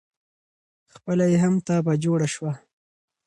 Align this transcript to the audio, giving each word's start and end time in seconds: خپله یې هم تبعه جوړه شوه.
خپله 0.93 1.25
یې 1.31 1.37
هم 1.43 1.53
تبعه 1.67 1.93
جوړه 2.03 2.27
شوه. 2.33 2.53